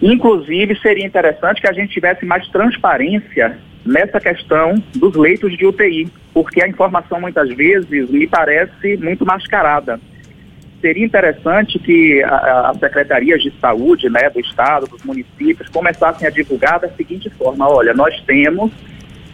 Inclusive, 0.00 0.78
seria 0.80 1.06
interessante 1.06 1.60
que 1.60 1.68
a 1.68 1.72
gente 1.72 1.92
tivesse 1.92 2.24
mais 2.24 2.46
transparência 2.48 3.58
nessa 3.84 4.20
questão 4.20 4.74
dos 4.94 5.16
leitos 5.16 5.56
de 5.56 5.66
UTI, 5.66 6.08
porque 6.32 6.62
a 6.62 6.68
informação 6.68 7.20
muitas 7.20 7.48
vezes 7.48 8.10
me 8.10 8.26
parece 8.26 8.96
muito 8.98 9.24
mascarada. 9.24 9.98
Seria 10.80 11.04
interessante 11.04 11.78
que 11.78 12.22
as 12.22 12.78
secretarias 12.78 13.42
de 13.42 13.52
saúde 13.60 14.08
né, 14.08 14.30
do 14.30 14.38
Estado, 14.38 14.86
dos 14.86 15.02
municípios, 15.02 15.68
começassem 15.70 16.28
a 16.28 16.30
divulgar 16.30 16.78
da 16.78 16.88
seguinte 16.90 17.28
forma: 17.30 17.68
olha, 17.68 17.92
nós 17.92 18.14
temos 18.22 18.70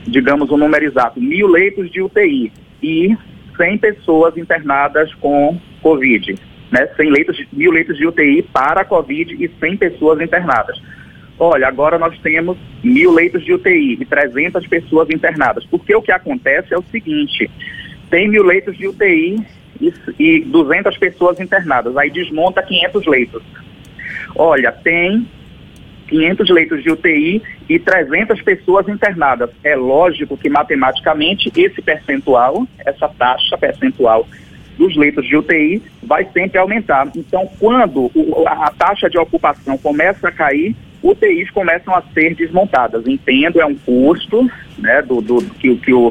digamos 0.07 0.51
um 0.51 0.57
número 0.57 0.85
exato, 0.85 1.21
mil 1.21 1.47
leitos 1.47 1.91
de 1.91 2.03
UTI 2.03 2.53
e 2.83 3.17
100 3.57 3.79
pessoas 3.79 4.37
internadas 4.37 5.13
com 5.15 5.59
Covid. 5.81 6.39
Né? 6.71 6.87
100 6.97 7.11
leitos, 7.11 7.45
mil 7.53 7.71
leitos 7.71 7.97
de 7.97 8.07
UTI 8.07 8.43
para 8.43 8.85
Covid 8.85 9.35
e 9.35 9.49
100 9.49 9.77
pessoas 9.77 10.21
internadas. 10.21 10.81
Olha, 11.39 11.67
agora 11.67 11.99
nós 11.99 12.17
temos 12.21 12.57
mil 12.83 13.13
leitos 13.13 13.45
de 13.45 13.53
UTI 13.53 13.99
e 14.01 14.05
300 14.05 14.67
pessoas 14.67 15.11
internadas. 15.11 15.65
Porque 15.67 15.95
o 15.95 16.03
que 16.03 16.13
acontece 16.13 16.73
é 16.73 16.79
o 16.79 16.85
seguinte: 16.91 17.51
tem 18.09 18.29
mil 18.29 18.45
leitos 18.45 18.77
de 18.77 18.87
UTI 18.87 19.45
e, 19.81 19.93
e 20.19 20.41
200 20.45 20.97
pessoas 20.99 21.41
internadas. 21.41 21.97
Aí 21.97 22.11
desmonta 22.11 22.63
500 22.63 23.07
leitos. 23.07 23.43
Olha, 24.37 24.71
tem 24.71 25.29
500 26.09 26.51
leitos 26.51 26.83
de 26.83 26.91
UTI 26.91 27.43
e 27.69 27.79
300 27.79 28.41
pessoas 28.43 28.89
internadas. 28.89 29.51
É 29.63 29.75
lógico 29.75 30.37
que 30.37 30.49
matematicamente 30.49 31.51
esse 31.57 31.81
percentual, 31.83 32.67
essa 32.79 33.09
taxa 33.09 33.57
percentual 33.57 34.27
dos 34.77 34.97
leitos 34.97 35.27
de 35.27 35.37
UTI 35.37 35.83
vai 36.03 36.27
sempre 36.33 36.59
aumentar. 36.59 37.09
Então, 37.17 37.49
quando 37.59 38.11
a 38.47 38.71
taxa 38.71 39.09
de 39.09 39.19
ocupação 39.19 39.79
começa 39.79 40.29
a 40.29 40.33
cair, 40.33 40.75
UTIs 41.03 41.51
começam 41.51 41.95
a 41.95 42.03
ser 42.13 42.35
desmontadas. 42.35 43.07
Entendo, 43.07 43.61
é 43.61 43.67
um 43.67 43.75
custo 43.75 44.51
né, 44.79 45.03
do, 45.03 45.21
do 45.21 45.43
que, 45.55 45.77
que 45.77 45.93
o 45.93 46.11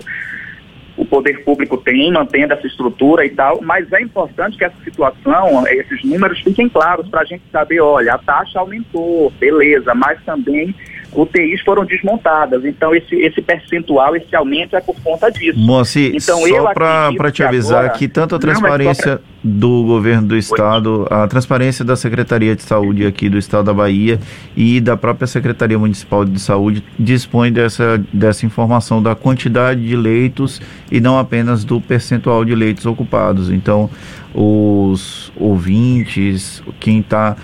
o 0.96 1.06
poder 1.06 1.44
público 1.44 1.78
tem, 1.78 2.12
mantendo 2.12 2.54
essa 2.54 2.68
estrutura 2.68 3.26
e 3.26 3.30
tal, 3.30 3.62
mas 3.62 3.92
é 3.92 4.02
importante 4.02 4.58
que 4.58 4.64
essa 4.64 4.78
situação, 4.84 5.68
esses 5.68 6.04
números 6.04 6.40
fiquem 6.42 6.70
claros 6.70 7.08
para 7.08 7.22
a 7.22 7.26
gente 7.26 7.44
saber, 7.52 7.80
olha, 7.80 8.14
a 8.14 8.18
taxa 8.18 8.60
aumentou, 8.60 9.32
beleza, 9.40 9.94
mas 9.96 10.24
também 10.24 10.74
UTIs 11.16 11.62
foram 11.62 11.86
desmontadas. 11.86 12.66
Então, 12.66 12.94
esse, 12.94 13.16
esse 13.16 13.42
percentual, 13.42 14.16
esse 14.16 14.36
aumento 14.36 14.76
é 14.76 14.82
por 14.82 14.96
conta 15.02 15.32
disso. 15.32 15.60
Moacir, 15.60 16.16
então, 16.16 16.40
só 16.40 16.74
para 16.74 17.32
te 17.32 17.44
avisar 17.44 17.86
agora, 17.86 17.98
que 17.98 18.08
tanto 18.08 18.36
a 18.36 18.40
transparência 18.40 19.18
pra... 19.18 19.22
do 19.44 19.84
governo 19.84 20.30
do 20.30 20.38
estado, 20.38 21.08
a 21.10 21.28
transparência 21.28 21.84
da 21.86 21.96
Secretaria 21.96 22.56
de 22.56 22.64
Saúde 22.64 23.06
aqui 23.06 23.30
do 23.30 23.38
estado 23.38 23.66
da 23.66 23.74
Bahia 23.74 24.20
e 24.56 24.80
da 24.80 24.98
própria 24.98 25.28
Secretaria 25.28 25.78
Municipal 25.78 26.26
de 26.26 26.40
Saúde 26.40 26.84
dispõe 26.98 27.52
dessa, 27.52 28.04
dessa 28.12 28.46
informação 28.46 29.02
da 29.02 29.16
quantidade 29.16 29.88
de 29.88 29.96
leitos 29.96 30.62
e 30.92 31.00
não 31.00 31.18
apenas 31.18 31.64
do 31.64 31.80
percentual 31.80 32.44
de 32.44 32.56
leitos 32.56 32.86
ocupados. 32.86 33.50
Então, 33.50 33.90
os 34.34 35.32
ouvintes, 35.36 36.64
quem 36.80 37.00
está 37.00 37.36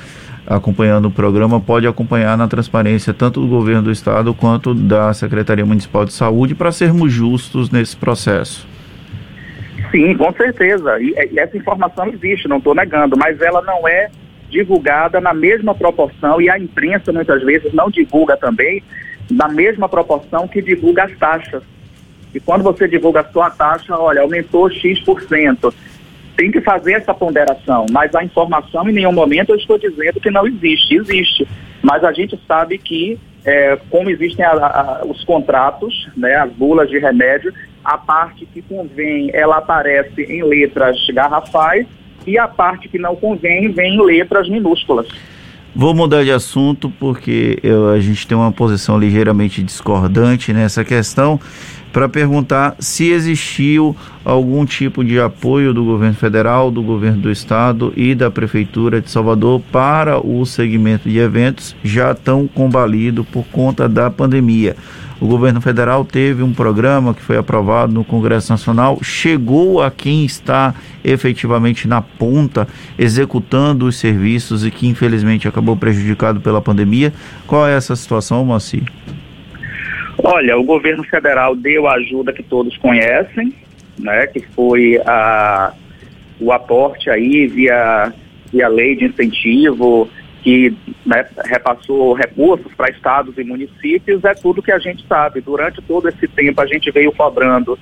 acompanhando 0.49 1.07
o 1.07 1.11
programa 1.11 1.61
pode 1.61 1.85
acompanhar 1.85 2.35
na 2.35 2.47
transparência 2.47 3.13
tanto 3.13 3.39
do 3.39 3.47
governo 3.47 3.83
do 3.83 3.91
estado 3.91 4.33
quanto 4.33 4.73
da 4.73 5.13
Secretaria 5.13 5.65
Municipal 5.65 6.05
de 6.05 6.11
Saúde 6.11 6.55
para 6.55 6.71
sermos 6.71 7.13
justos 7.13 7.69
nesse 7.69 7.95
processo. 7.95 8.67
Sim, 9.91 10.15
com 10.17 10.33
certeza. 10.33 10.99
E, 10.99 11.13
e 11.31 11.39
essa 11.39 11.55
informação 11.55 12.07
existe, 12.07 12.47
não 12.47 12.57
estou 12.57 12.73
negando, 12.73 13.15
mas 13.15 13.39
ela 13.39 13.61
não 13.61 13.87
é 13.87 14.09
divulgada 14.49 15.21
na 15.21 15.33
mesma 15.33 15.75
proporção 15.75 16.41
e 16.41 16.49
a 16.49 16.57
imprensa 16.57 17.13
muitas 17.13 17.43
vezes 17.43 17.71
não 17.71 17.89
divulga 17.89 18.35
também 18.35 18.83
na 19.29 19.47
mesma 19.47 19.87
proporção 19.87 20.47
que 20.47 20.61
divulga 20.61 21.03
as 21.03 21.15
taxas. 21.17 21.61
E 22.33 22.39
quando 22.39 22.63
você 22.63 22.87
divulga 22.87 23.21
a 23.21 23.25
sua 23.25 23.49
taxa, 23.51 23.95
olha, 23.95 24.21
aumentou 24.21 24.69
X%. 24.69 25.73
Tem 26.39 26.49
que 26.49 26.61
fazer 26.61 26.93
essa 26.93 27.13
ponderação, 27.13 27.85
mas 27.91 28.15
a 28.15 28.23
informação 28.23 28.87
em 28.87 28.93
nenhum 28.93 29.11
momento 29.11 29.49
eu 29.49 29.57
estou 29.57 29.77
dizendo 29.77 30.21
que 30.21 30.31
não 30.31 30.47
existe, 30.47 30.95
existe. 30.95 31.45
Mas 31.81 32.01
a 32.01 32.13
gente 32.13 32.39
sabe 32.47 32.77
que, 32.77 33.19
é, 33.43 33.77
como 33.89 34.09
existem 34.09 34.45
a, 34.45 34.51
a, 34.51 35.01
os 35.05 35.21
contratos, 35.25 36.07
né, 36.15 36.35
as 36.35 36.49
bulas 36.53 36.89
de 36.89 36.97
remédio, 36.97 37.53
a 37.83 37.97
parte 37.97 38.45
que 38.45 38.61
convém, 38.61 39.29
ela 39.33 39.57
aparece 39.57 40.21
em 40.21 40.41
letras 40.41 40.95
garrafais 41.13 41.85
e 42.25 42.37
a 42.37 42.47
parte 42.47 42.87
que 42.87 42.97
não 42.97 43.17
convém 43.17 43.69
vem 43.73 43.95
em 43.95 44.01
letras 44.01 44.47
minúsculas. 44.47 45.09
Vou 45.75 45.93
mudar 45.93 46.23
de 46.23 46.31
assunto 46.31 46.89
porque 46.99 47.59
eu, 47.61 47.89
a 47.89 47.99
gente 47.99 48.25
tem 48.25 48.37
uma 48.37 48.51
posição 48.51 48.97
ligeiramente 48.97 49.61
discordante 49.61 50.53
nessa 50.53 50.85
questão 50.85 51.37
para 51.91 52.07
perguntar 52.07 52.75
se 52.79 53.09
existiu 53.09 53.95
algum 54.23 54.65
tipo 54.65 55.03
de 55.03 55.19
apoio 55.19 55.73
do 55.73 55.83
governo 55.83 56.15
federal, 56.15 56.69
do 56.69 56.83
governo 56.83 57.21
do 57.21 57.31
estado 57.31 57.91
e 57.95 58.13
da 58.13 58.29
prefeitura 58.29 59.01
de 59.01 59.09
Salvador 59.09 59.61
para 59.71 60.19
o 60.19 60.45
segmento 60.45 61.09
de 61.09 61.17
eventos 61.17 61.75
já 61.83 62.13
tão 62.13 62.47
combalido 62.47 63.23
por 63.23 63.45
conta 63.45 63.89
da 63.89 64.09
pandemia. 64.09 64.75
O 65.19 65.27
governo 65.27 65.59
federal 65.59 66.05
teve 66.05 66.41
um 66.43 66.53
programa 66.53 67.13
que 67.13 67.21
foi 67.21 67.37
aprovado 67.37 67.91
no 67.91 68.05
Congresso 68.05 68.51
Nacional, 68.53 68.99
chegou 69.03 69.81
a 69.81 69.91
quem 69.91 70.23
está 70.23 70.73
efetivamente 71.03 71.87
na 71.89 72.01
ponta 72.01 72.65
executando 72.97 73.85
os 73.85 73.97
serviços 73.97 74.65
e 74.65 74.71
que 74.71 74.87
infelizmente 74.87 75.47
acabou 75.47 75.75
prejudicado 75.75 76.39
pela 76.39 76.61
pandemia. 76.61 77.13
Qual 77.45 77.67
é 77.67 77.75
essa 77.75 77.97
situação, 77.97 78.45
Moacir? 78.45 78.83
Olha, 80.23 80.57
o 80.57 80.63
governo 80.63 81.03
federal 81.03 81.55
deu 81.55 81.87
a 81.87 81.93
ajuda 81.93 82.33
que 82.33 82.43
todos 82.43 82.75
conhecem, 82.77 83.53
né, 83.97 84.27
que 84.27 84.41
foi 84.41 84.99
a, 85.05 85.73
o 86.39 86.51
aporte 86.51 87.09
aí 87.09 87.47
via, 87.47 88.13
via 88.51 88.67
lei 88.67 88.95
de 88.95 89.05
incentivo, 89.05 90.09
que 90.43 90.73
né, 91.05 91.25
repassou 91.45 92.13
recursos 92.13 92.73
para 92.75 92.89
estados 92.89 93.37
e 93.37 93.43
municípios, 93.43 94.23
é 94.25 94.33
tudo 94.33 94.61
que 94.61 94.71
a 94.71 94.79
gente 94.79 95.05
sabe. 95.07 95.41
Durante 95.41 95.81
todo 95.81 96.09
esse 96.09 96.27
tempo 96.27 96.59
a 96.59 96.65
gente 96.65 96.91
veio 96.91 97.13
cobrando 97.13 97.79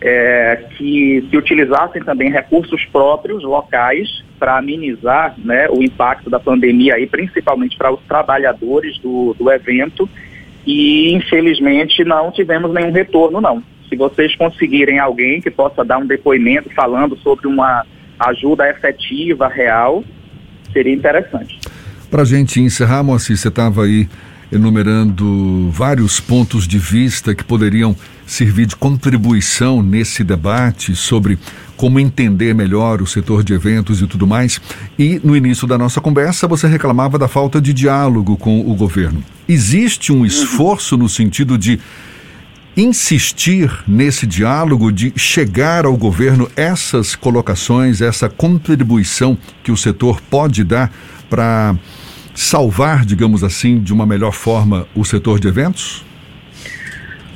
é, 0.00 0.64
que 0.76 1.26
se 1.30 1.36
utilizassem 1.36 2.02
também 2.02 2.30
recursos 2.30 2.84
próprios 2.86 3.42
locais 3.42 4.24
para 4.38 4.58
amenizar 4.58 5.34
né, 5.38 5.68
o 5.70 5.82
impacto 5.82 6.28
da 6.28 6.38
pandemia 6.38 6.96
aí, 6.96 7.06
principalmente 7.06 7.78
para 7.78 7.92
os 7.92 8.00
trabalhadores 8.02 8.98
do, 8.98 9.34
do 9.38 9.50
evento 9.50 10.08
e 10.66 11.14
infelizmente 11.14 12.04
não 12.04 12.32
tivemos 12.32 12.72
nenhum 12.72 12.92
retorno 12.92 13.40
não. 13.40 13.62
Se 13.88 13.96
vocês 13.96 14.34
conseguirem 14.34 14.98
alguém 14.98 15.40
que 15.40 15.50
possa 15.50 15.84
dar 15.84 15.98
um 15.98 16.06
depoimento 16.06 16.68
falando 16.74 17.16
sobre 17.18 17.46
uma 17.46 17.86
ajuda 18.18 18.68
efetiva, 18.68 19.46
real, 19.46 20.02
seria 20.72 20.92
interessante. 20.92 21.60
Para 22.10 22.22
a 22.22 22.24
gente 22.24 22.60
encerrar, 22.60 23.02
Moacir, 23.02 23.36
você 23.36 23.48
estava 23.48 23.84
aí 23.84 24.08
enumerando 24.50 25.70
vários 25.70 26.20
pontos 26.20 26.66
de 26.66 26.78
vista 26.78 27.34
que 27.34 27.44
poderiam 27.44 27.96
servir 28.26 28.66
de 28.66 28.76
contribuição 28.76 29.82
nesse 29.82 30.24
debate 30.24 30.94
sobre 30.94 31.38
como 31.76 32.00
entender 32.00 32.54
melhor 32.54 33.02
o 33.02 33.06
setor 33.06 33.44
de 33.44 33.52
eventos 33.52 34.00
e 34.00 34.06
tudo 34.06 34.26
mais. 34.26 34.60
E 34.98 35.20
no 35.22 35.36
início 35.36 35.66
da 35.66 35.76
nossa 35.76 36.00
conversa 36.00 36.48
você 36.48 36.66
reclamava 36.66 37.18
da 37.18 37.28
falta 37.28 37.60
de 37.60 37.72
diálogo 37.72 38.36
com 38.36 38.60
o 38.60 38.74
governo. 38.74 39.22
Existe 39.48 40.12
um 40.12 40.24
esforço 40.24 40.96
no 40.96 41.08
sentido 41.08 41.56
de 41.58 41.78
insistir 42.76 43.70
nesse 43.88 44.26
diálogo, 44.26 44.92
de 44.92 45.12
chegar 45.16 45.86
ao 45.86 45.96
governo 45.96 46.48
essas 46.54 47.14
colocações, 47.14 48.02
essa 48.02 48.28
contribuição 48.28 49.36
que 49.62 49.72
o 49.72 49.76
setor 49.76 50.20
pode 50.20 50.62
dar 50.62 50.92
para 51.30 51.74
salvar, 52.36 53.04
digamos 53.04 53.42
assim, 53.42 53.80
de 53.80 53.92
uma 53.92 54.06
melhor 54.06 54.32
forma 54.32 54.86
o 54.94 55.04
setor 55.04 55.40
de 55.40 55.48
eventos? 55.48 56.04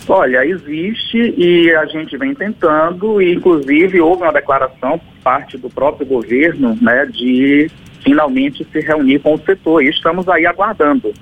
Olha, 0.07 0.45
existe 0.45 1.35
e 1.37 1.73
a 1.75 1.87
gente 1.87 2.17
vem 2.17 2.35
tentando, 2.35 3.23
e 3.23 3.33
inclusive 3.33 4.01
houve 4.01 4.23
uma 4.23 4.33
declaração 4.33 4.99
por 4.99 5.15
parte 5.23 5.57
do 5.57 5.71
próprio 5.71 6.07
governo, 6.07 6.77
né, 6.81 7.07
de 7.07 7.71
finalmente 8.03 8.67
se 8.71 8.81
reunir 8.81 9.21
com 9.21 9.35
o 9.35 9.39
setor, 9.39 9.83
e 9.83 9.89
estamos 9.89 10.29
aí 10.29 10.47
aguardando, 10.47 11.13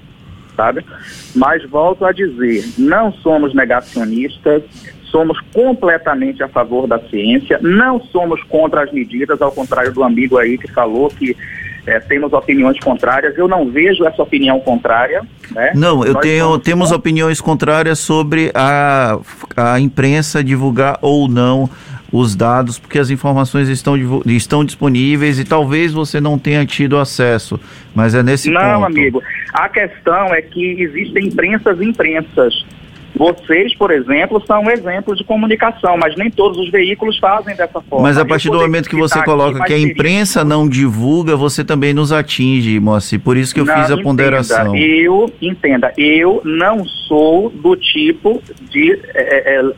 sabe? 0.57 0.85
Mas 1.35 1.63
volto 1.69 2.05
a 2.05 2.13
dizer, 2.13 2.65
não 2.79 3.13
somos 3.13 3.55
negacionistas, 3.55 4.63
somos 5.11 5.39
completamente 5.53 6.43
a 6.43 6.49
favor 6.49 6.87
da 6.87 6.99
ciência, 6.99 7.59
não 7.63 8.01
somos 8.01 8.43
contra 8.45 8.85
as 8.85 8.93
medidas, 8.93 9.41
ao 9.43 9.53
contrário 9.53 9.93
do 9.93 10.03
amigo 10.03 10.39
aí 10.39 10.57
que 10.57 10.71
falou 10.73 11.09
que 11.09 11.37
é, 11.89 11.99
temos 12.01 12.33
opiniões 12.35 12.79
contrárias. 12.79 13.37
Eu 13.39 13.49
não 13.49 13.71
vejo 13.71 14.05
essa 14.05 14.23
opinião 14.23 14.61
contrária. 14.61 15.23
Né? 15.51 15.73
Não, 15.75 16.05
eu 16.05 16.15
tenho, 16.17 16.59
temos 16.59 16.93
opiniões 16.93 17.41
contrárias 17.41 17.99
sobre 17.99 18.53
a, 18.55 19.19
a 19.57 19.81
imprensa 19.81 20.45
divulgar 20.45 20.99
ou 21.01 21.29
não 21.29 21.69
os 22.13 22.35
dados, 22.35 22.79
porque 22.79 22.99
as 22.99 23.11
informações 23.11 23.69
estão, 23.69 23.95
estão 24.27 24.65
disponíveis 24.65 25.39
e 25.39 25.45
talvez 25.45 25.93
você 25.93 26.21
não 26.21 26.39
tenha 26.39 26.65
tido 26.65 26.99
acesso, 26.99 27.61
mas 27.95 28.15
é 28.15 28.23
nesse 28.23 28.51
não, 28.51 28.61
ponto. 28.61 28.73
Não, 28.73 28.85
amigo. 28.85 29.23
A 29.53 29.69
questão 29.69 30.35
é 30.35 30.41
que 30.41 30.81
existem 30.81 31.27
imprensas 31.27 31.79
e 31.81 31.85
imprensas. 31.85 32.67
Vocês, 33.17 33.75
por 33.77 33.91
exemplo, 33.91 34.43
são 34.47 34.71
exemplos 34.71 35.19
de 35.19 35.25
comunicação, 35.25 35.97
mas 35.97 36.15
nem 36.17 36.31
todos 36.31 36.59
os 36.59 36.71
veículos 36.71 37.19
fazem 37.19 37.57
dessa 37.57 37.81
forma. 37.81 38.07
Mas 38.07 38.19
a 38.19 38.25
partir 38.25 38.51
do 38.51 38.59
momento 38.59 38.89
que 38.89 38.97
você 38.97 39.23
coloca 39.25 39.65
que 39.65 39.73
a 39.73 39.79
imprensa 39.79 40.45
não 40.45 40.69
divulga, 40.69 41.37
você 41.37 41.65
também 41.65 41.93
nos 41.93 42.13
atinge, 42.13 42.79
Moacir. 42.79 43.21
Por 43.21 43.37
isso 43.37 43.53
que 43.53 43.61
eu 43.61 43.65
não, 43.65 43.75
fiz 43.75 43.85
a 43.85 43.95
entenda, 43.95 44.03
ponderação. 44.03 44.77
Eu, 44.77 45.33
entenda, 45.41 45.93
eu 45.97 46.41
não 46.45 46.85
sou 46.85 47.51
do 47.51 47.75
tipo 47.77 48.43
de 48.71 48.93
é, 49.15 49.57
é, 49.57 49.73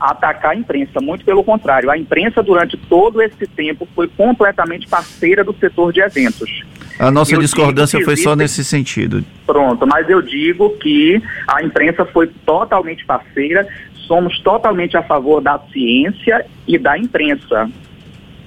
atacar 0.00 0.52
a 0.52 0.56
imprensa, 0.56 1.00
muito 1.00 1.24
pelo 1.24 1.44
contrário. 1.44 1.90
A 1.90 1.98
imprensa, 1.98 2.42
durante 2.42 2.76
todo 2.76 3.22
esse 3.22 3.46
tempo, 3.46 3.86
foi 3.94 4.08
completamente 4.08 4.88
parceira 4.88 5.44
do 5.44 5.54
setor 5.54 5.92
de 5.92 6.00
eventos. 6.00 6.64
A 6.98 7.10
nossa 7.10 7.34
eu 7.34 7.40
discordância 7.40 8.00
foi 8.04 8.16
só 8.16 8.34
nesse 8.34 8.64
sentido. 8.64 9.24
Pronto, 9.46 9.86
mas 9.86 10.08
eu 10.10 10.20
digo 10.20 10.70
que 10.78 11.22
a 11.46 11.62
imprensa 11.62 12.04
foi 12.04 12.26
totalmente 12.44 13.04
parceira, 13.04 13.66
somos 14.06 14.40
totalmente 14.40 14.96
a 14.96 15.02
favor 15.02 15.40
da 15.40 15.60
ciência 15.72 16.44
e 16.66 16.76
da 16.76 16.98
imprensa. 16.98 17.70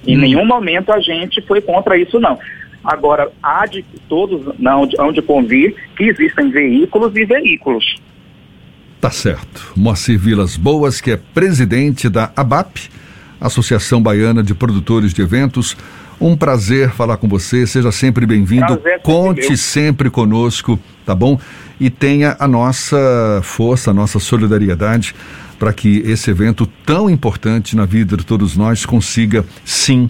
Em 0.06 0.16
hum. 0.16 0.20
nenhum 0.20 0.44
momento 0.44 0.92
a 0.92 1.00
gente 1.00 1.40
foi 1.42 1.60
contra 1.60 1.96
isso, 1.96 2.20
não. 2.20 2.38
Agora, 2.84 3.30
há 3.42 3.64
de 3.64 3.84
todos 4.08 4.58
não 4.58 4.88
hão 4.98 5.12
de 5.12 5.22
convir 5.22 5.74
que 5.96 6.04
existem 6.04 6.50
veículos 6.50 7.14
e 7.16 7.24
veículos. 7.24 7.96
Tá 9.02 9.10
certo. 9.10 9.72
Moacir 9.74 10.16
Vilas 10.16 10.56
Boas, 10.56 11.00
que 11.00 11.10
é 11.10 11.16
presidente 11.16 12.08
da 12.08 12.30
ABAP, 12.36 12.88
Associação 13.40 14.00
Baiana 14.00 14.44
de 14.44 14.54
Produtores 14.54 15.12
de 15.12 15.20
Eventos. 15.20 15.76
Um 16.20 16.36
prazer 16.36 16.92
falar 16.92 17.16
com 17.16 17.26
você, 17.26 17.66
seja 17.66 17.90
sempre 17.90 18.24
bem-vindo. 18.26 18.80
Conte 19.02 19.56
sempre 19.56 20.08
conosco, 20.08 20.78
tá 21.04 21.16
bom? 21.16 21.36
E 21.80 21.90
tenha 21.90 22.36
a 22.38 22.46
nossa 22.46 23.40
força, 23.42 23.90
a 23.90 23.94
nossa 23.94 24.20
solidariedade 24.20 25.16
para 25.58 25.72
que 25.72 25.98
esse 26.06 26.30
evento 26.30 26.64
tão 26.86 27.10
importante 27.10 27.74
na 27.74 27.84
vida 27.84 28.16
de 28.16 28.24
todos 28.24 28.56
nós 28.56 28.86
consiga, 28.86 29.44
sim, 29.64 30.08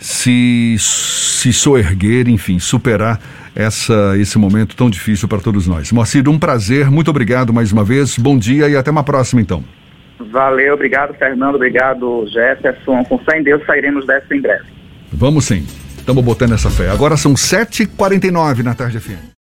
se, 0.00 0.76
se 0.78 1.52
soerguer, 1.52 2.28
enfim, 2.28 2.58
superar 2.58 3.20
essa, 3.54 4.14
esse 4.18 4.38
momento 4.38 4.76
tão 4.76 4.90
difícil 4.90 5.28
para 5.28 5.38
todos 5.38 5.66
nós. 5.66 5.90
Moacir, 5.92 6.28
um 6.28 6.38
prazer, 6.38 6.90
muito 6.90 7.10
obrigado 7.10 7.52
mais 7.52 7.72
uma 7.72 7.84
vez, 7.84 8.18
bom 8.18 8.38
dia 8.38 8.68
e 8.68 8.76
até 8.76 8.90
uma 8.90 9.02
próxima 9.02 9.40
então. 9.40 9.64
Valeu, 10.18 10.74
obrigado 10.74 11.14
Fernando, 11.14 11.56
obrigado 11.56 12.26
Jefferson. 12.28 13.04
Com 13.04 13.18
fé 13.18 13.38
em 13.38 13.42
Deus 13.42 13.64
sairemos 13.66 14.06
dessa 14.06 14.34
em 14.34 14.40
breve. 14.40 14.64
Vamos 15.12 15.46
sim. 15.46 15.66
Estamos 15.98 16.24
botando 16.24 16.52
essa 16.52 16.70
fé. 16.70 16.88
Agora 16.88 17.16
são 17.16 17.34
7h49 17.34 18.62
na 18.62 18.74
tarde 18.74 19.00
FM. 19.00 19.35